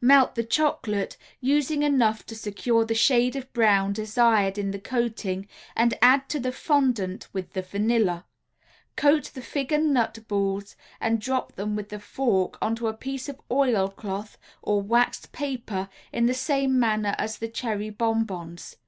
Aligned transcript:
Melt 0.00 0.36
the 0.36 0.44
chocolate, 0.44 1.16
using 1.40 1.82
enough 1.82 2.24
to 2.26 2.36
secure 2.36 2.84
the 2.84 2.94
shade 2.94 3.34
of 3.34 3.52
brown 3.52 3.92
desired 3.92 4.56
in 4.56 4.70
the 4.70 4.78
coating 4.78 5.48
and 5.74 5.98
add 6.00 6.28
to 6.28 6.38
the 6.38 6.52
fondant 6.52 7.26
with 7.32 7.52
the 7.54 7.62
vanilla. 7.62 8.24
Coat 8.94 9.32
the 9.34 9.42
fig 9.42 9.72
and 9.72 9.92
nut 9.92 10.20
balls 10.28 10.76
and 11.00 11.20
drop 11.20 11.56
them 11.56 11.74
with 11.74 11.88
the 11.88 11.98
fork 11.98 12.58
onto 12.62 12.86
a 12.86 12.94
piece 12.94 13.28
of 13.28 13.40
oil 13.50 13.88
cloth 13.88 14.38
or 14.62 14.80
waxed 14.80 15.32
paper 15.32 15.88
in 16.12 16.26
the 16.26 16.32
same 16.34 16.78
manner 16.78 17.16
as 17.18 17.38
the 17.38 17.48
cherry 17.48 17.90
bon 17.90 18.22
bons. 18.22 18.76